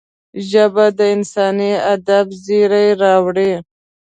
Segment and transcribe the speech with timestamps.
[0.49, 3.51] ژبه د انساني ادب زېری راوړي